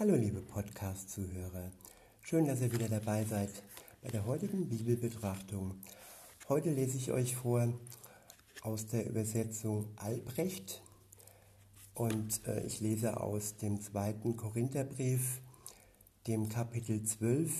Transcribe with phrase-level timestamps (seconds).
[0.00, 1.72] Hallo liebe Podcast-Zuhörer,
[2.22, 3.50] schön, dass ihr wieder dabei seid
[4.00, 5.74] bei der heutigen Bibelbetrachtung.
[6.48, 7.70] Heute lese ich euch vor
[8.62, 10.80] aus der Übersetzung Albrecht
[11.92, 15.42] und äh, ich lese aus dem zweiten Korintherbrief,
[16.26, 17.52] dem Kapitel 12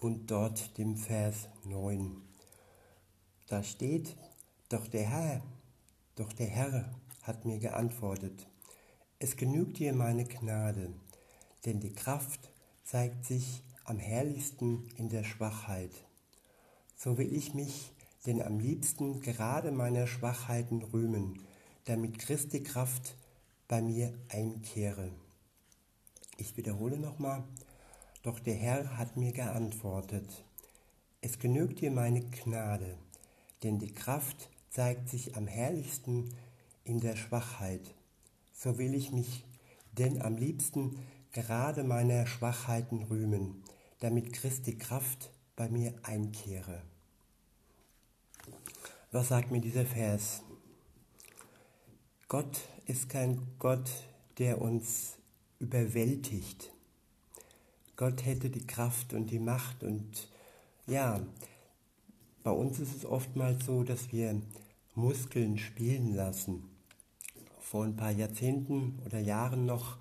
[0.00, 2.22] und dort dem Vers 9.
[3.46, 4.16] Da steht,
[4.68, 5.42] doch der Herr,
[6.16, 6.92] doch der Herr
[7.22, 8.48] hat mir geantwortet,
[9.20, 10.92] es genügt dir meine Gnade,
[11.64, 12.50] denn die Kraft
[12.84, 15.92] zeigt sich am herrlichsten in der Schwachheit.
[16.96, 17.92] So will ich mich
[18.26, 21.40] denn am liebsten gerade meiner Schwachheiten rühmen,
[21.84, 23.16] damit Christi Kraft
[23.68, 25.10] bei mir einkehre.
[26.36, 27.44] Ich wiederhole nochmal,
[28.22, 30.44] doch der Herr hat mir geantwortet,
[31.20, 32.98] es genügt dir meine Gnade,
[33.62, 36.34] denn die Kraft zeigt sich am herrlichsten
[36.84, 37.94] in der Schwachheit
[38.54, 39.44] so will ich mich
[39.98, 40.98] denn am liebsten
[41.34, 43.62] gerade meiner Schwachheiten rühmen,
[44.00, 46.80] damit Christi Kraft bei mir einkehre.
[49.10, 50.42] Was sagt mir dieser Vers?
[52.28, 53.90] Gott ist kein Gott,
[54.38, 55.16] der uns
[55.58, 56.72] überwältigt.
[57.96, 60.28] Gott hätte die Kraft und die Macht und
[60.86, 61.20] ja,
[62.42, 64.40] bei uns ist es oftmals so, dass wir
[64.94, 66.64] Muskeln spielen lassen
[67.58, 69.96] vor ein paar Jahrzehnten oder Jahren noch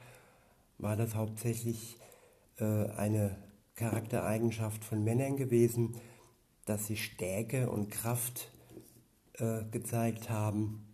[0.84, 1.98] war das hauptsächlich
[2.58, 3.38] äh, eine
[3.76, 5.96] Charaktereigenschaft von Männern gewesen,
[6.66, 8.52] dass sie Stärke und Kraft
[9.34, 10.86] äh, gezeigt haben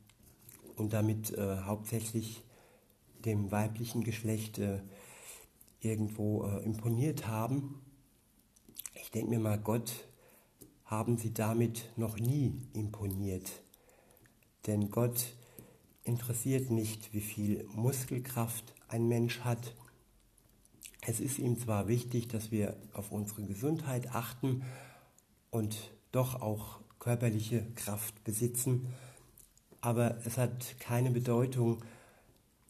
[0.75, 2.43] und damit äh, hauptsächlich
[3.25, 4.61] dem weiblichen Geschlecht
[5.81, 7.81] irgendwo imponiert haben.
[8.93, 10.07] Ich denke mir mal, Gott
[10.85, 13.51] haben sie damit noch nie imponiert.
[14.67, 15.35] Denn Gott
[16.09, 19.73] interessiert nicht, wie viel Muskelkraft ein Mensch hat.
[21.01, 24.63] Es ist ihm zwar wichtig, dass wir auf unsere Gesundheit achten
[25.51, 25.77] und
[26.11, 28.87] doch auch körperliche Kraft besitzen,
[29.81, 31.81] aber es hat keine Bedeutung,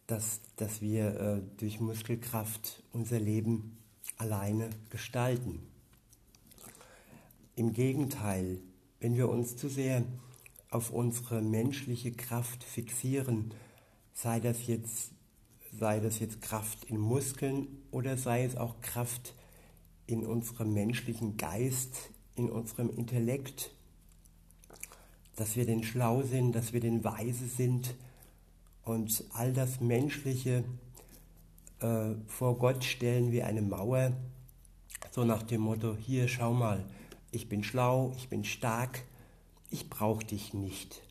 [0.06, 3.78] dass, dass wir äh, durch Muskelkraft unser Leben
[4.18, 5.60] alleine gestalten.
[7.56, 8.60] Im Gegenteil,
[9.00, 10.04] wenn wir uns zu sehr
[10.72, 13.54] auf unsere menschliche Kraft fixieren,
[14.14, 15.12] sei das jetzt,
[15.78, 19.34] sei das jetzt Kraft in Muskeln oder sei es auch Kraft
[20.06, 23.72] in unserem menschlichen Geist, in unserem Intellekt,
[25.36, 27.96] dass wir denn schlau sind, dass wir denn weise sind
[28.84, 30.64] und all das Menschliche
[31.80, 34.14] äh, vor Gott stellen wie eine Mauer,
[35.12, 36.86] so nach dem Motto, hier schau mal,
[37.32, 39.04] ich bin schlau, ich bin stark,
[39.70, 41.02] ich brauche dich nicht.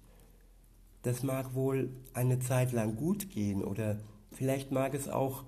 [1.03, 3.99] Das mag wohl eine Zeit lang gut gehen oder
[4.33, 5.45] vielleicht mag es auch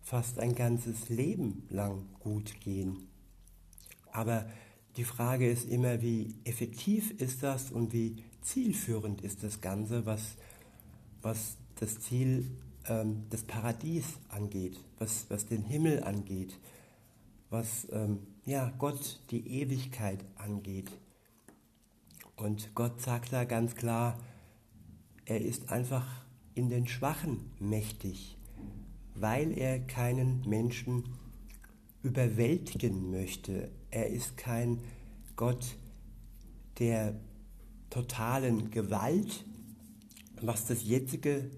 [0.00, 3.08] fast ein ganzes Leben lang gut gehen.
[4.10, 4.46] Aber
[4.96, 10.36] die Frage ist immer, wie effektiv ist das und wie zielführend ist das Ganze, was,
[11.22, 12.50] was das Ziel
[12.86, 16.58] ähm, des Paradies angeht, was, was den Himmel angeht,
[17.50, 20.90] was ähm, ja, Gott die Ewigkeit angeht.
[22.38, 24.16] Und Gott sagt da ganz klar,
[25.24, 26.06] er ist einfach
[26.54, 28.38] in den Schwachen mächtig,
[29.14, 31.02] weil er keinen Menschen
[32.04, 33.72] überwältigen möchte.
[33.90, 34.78] Er ist kein
[35.34, 35.76] Gott
[36.78, 37.18] der
[37.90, 39.44] totalen Gewalt,
[40.40, 41.50] was das jetzige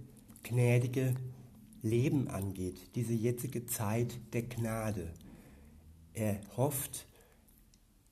[0.43, 1.15] gnädige
[1.83, 5.13] Leben angeht, diese jetzige Zeit der Gnade.
[6.15, 7.07] Er hofft,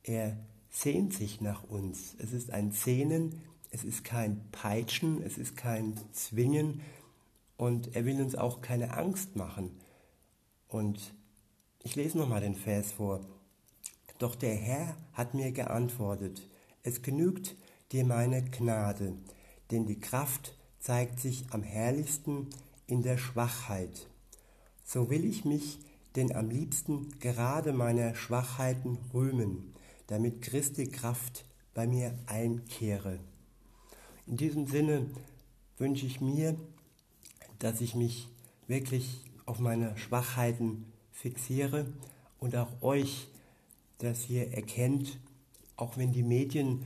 [0.02, 0.36] er
[0.70, 2.14] sehnt sich nach uns.
[2.18, 3.40] Es ist ein Sehnen,
[3.70, 6.80] es ist kein Peitschen, es ist kein Zwingen
[7.56, 9.70] und er will uns auch keine Angst machen.
[10.68, 11.14] Und
[11.82, 13.20] ich lese nochmal den Vers vor.
[14.18, 16.48] Doch der Herr hat mir geantwortet,
[16.82, 17.56] es genügt
[17.92, 19.14] dir meine Gnade,
[19.70, 22.48] denn die Kraft zeigt sich am herrlichsten
[22.86, 24.08] in der Schwachheit.
[24.84, 25.78] So will ich mich
[26.16, 29.74] denn am liebsten gerade meiner Schwachheiten rühmen,
[30.08, 31.44] damit Christi Kraft
[31.74, 33.20] bei mir einkehre.
[34.26, 35.06] In diesem Sinne
[35.78, 36.56] wünsche ich mir,
[37.60, 38.28] dass ich mich
[38.66, 41.86] wirklich auf meine Schwachheiten fixiere
[42.38, 43.28] und auch euch,
[43.98, 45.18] dass ihr erkennt,
[45.76, 46.84] auch wenn die Medien,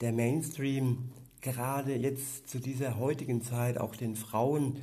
[0.00, 1.10] der Mainstream
[1.40, 4.78] gerade jetzt zu dieser heutigen Zeit auch den Frauen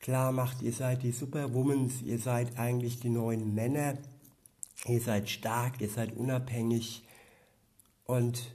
[0.00, 3.96] klar macht, ihr seid die Superwomans, ihr seid eigentlich die neuen Männer,
[4.86, 7.04] ihr seid stark, ihr seid unabhängig
[8.04, 8.54] und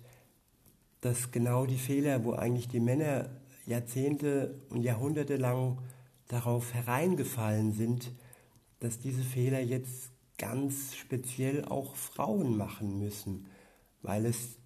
[1.01, 3.29] dass genau die Fehler, wo eigentlich die Männer
[3.65, 5.79] Jahrzehnte und Jahrhunderte lang
[6.27, 8.11] darauf hereingefallen sind,
[8.79, 13.47] dass diese Fehler jetzt ganz speziell auch Frauen machen müssen,
[14.01, 14.57] weil es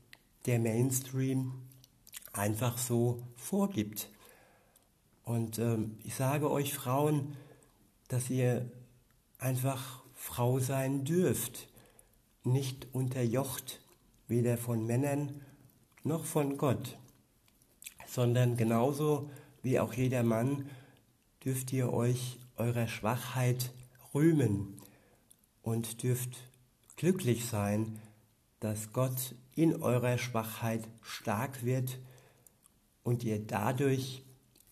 [0.45, 1.53] der Mainstream
[2.31, 4.09] einfach so vorgibt.
[5.23, 7.35] Und ähm, ich sage euch Frauen,
[8.07, 8.69] dass ihr
[9.38, 11.68] einfach Frau sein dürft,
[12.46, 13.81] nicht unterjocht,
[14.30, 15.42] weder von Männern
[16.04, 16.98] noch von Gott,
[18.08, 19.30] sondern genauso
[19.64, 20.70] wie auch jeder Mann
[21.44, 23.74] dürft ihr euch eurer Schwachheit
[24.16, 24.78] rühmen
[25.62, 26.38] und dürft
[26.96, 28.00] glücklich sein,
[28.62, 32.00] dass Gott in eurer Schwachheit stark wird
[33.04, 34.24] und ihr dadurch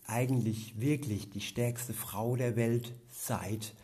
[0.07, 3.75] eigentlich wirklich die stärkste Frau der Welt seid,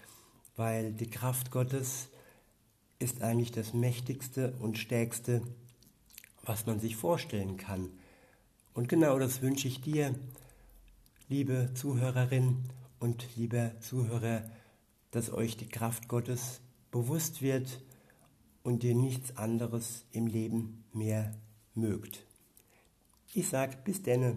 [0.57, 2.09] weil die Kraft Gottes
[2.99, 5.41] ist eigentlich das mächtigste und stärkste,
[6.43, 7.89] was man sich vorstellen kann.
[8.73, 10.13] Und genau das wünsche ich dir,
[11.29, 12.65] liebe Zuhörerin
[12.99, 14.43] und lieber Zuhörer,
[15.11, 16.59] dass euch die Kraft Gottes
[16.91, 17.81] bewusst wird
[18.63, 21.33] und ihr nichts anderes im Leben mehr
[21.75, 22.25] mögt.
[23.33, 24.35] Ich sage bis denne.